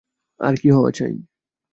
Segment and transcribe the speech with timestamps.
[0.39, 1.13] আর কী হওয়া চাই!